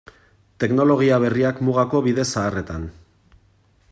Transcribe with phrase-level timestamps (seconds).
[0.63, 2.91] Teknologia berriak mugako bide zaharretan.